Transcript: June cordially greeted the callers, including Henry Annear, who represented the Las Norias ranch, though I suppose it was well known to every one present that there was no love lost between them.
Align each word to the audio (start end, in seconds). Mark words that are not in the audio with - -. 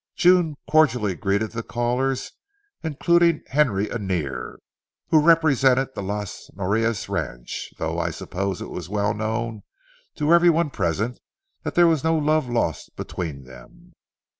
June 0.15 0.55
cordially 0.67 1.13
greeted 1.13 1.51
the 1.51 1.61
callers, 1.61 2.31
including 2.81 3.43
Henry 3.49 3.85
Annear, 3.87 4.57
who 5.09 5.21
represented 5.21 5.89
the 5.93 6.01
Las 6.01 6.49
Norias 6.57 7.07
ranch, 7.07 7.69
though 7.77 7.99
I 7.99 8.09
suppose 8.09 8.63
it 8.63 8.71
was 8.71 8.89
well 8.89 9.13
known 9.13 9.61
to 10.15 10.33
every 10.33 10.49
one 10.49 10.71
present 10.71 11.19
that 11.61 11.75
there 11.75 11.85
was 11.85 12.03
no 12.03 12.17
love 12.17 12.49
lost 12.49 12.95
between 12.95 13.43
them. 13.43 13.93